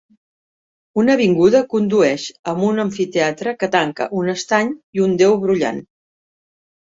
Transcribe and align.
Una 1.01 1.11
avinguda 1.17 1.59
condueix 1.73 2.25
a 2.53 2.53
un 2.69 2.83
amfiteatre 2.85 3.53
que 3.61 3.69
tanca 3.77 4.09
un 4.23 4.33
estany 4.35 4.73
i 5.01 5.05
un 5.09 5.15
deu 5.23 5.39
brollant. 5.45 5.85